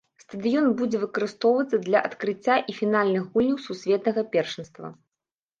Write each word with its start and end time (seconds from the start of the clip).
Стадыён 0.23 0.69
будзе 0.79 1.01
выкарыстоўвацца 1.03 1.79
для 1.85 1.99
адкрыцця 2.09 2.55
і 2.73 2.77
фінальных 2.79 3.29
гульняў 3.37 3.57
сусветнага 3.67 4.21
першынства. 4.39 4.85